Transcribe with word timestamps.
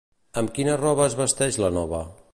Amb 0.41 0.53
quina 0.55 0.79
roba 0.81 1.05
es 1.11 1.19
vesteix 1.23 1.63
la 1.65 1.73
nova? 1.77 2.05